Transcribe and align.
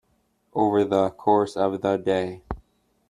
Over 0.55 0.83
the 0.83 1.11
course 1.11 1.55
of 1.55 1.79
the 1.83 1.97
day. 1.99 2.41